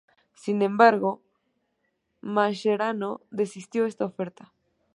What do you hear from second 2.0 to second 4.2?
Mascherano desistió esta